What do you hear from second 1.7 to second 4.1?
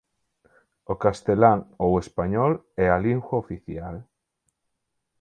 ou español é a lingua oficial.